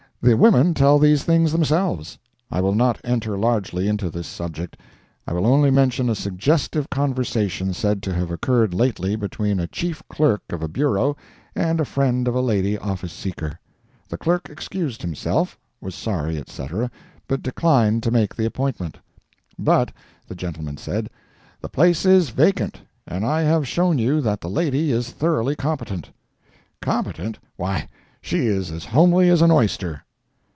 [0.23, 2.19] The women tell these things themselves.
[2.51, 4.77] I will not enter largely into this subject.
[5.25, 10.03] I will only mention a suggestive conversation said to have occurred lately between a Chief
[10.11, 11.17] Clerk of a Bureau
[11.55, 13.59] and a friend of a lady office seeker.
[14.09, 16.91] The clerk excused himself—was sorry, etc.,
[17.27, 18.99] but declined to make the appointment.
[19.57, 19.91] "But,"
[20.27, 21.09] the gentleman said,
[21.61, 26.11] "the place is vacant, and I have shown you that the lady is thoroughly competent."
[26.79, 27.87] "Competent!—why
[28.21, 30.03] she is as homely as an oyster!"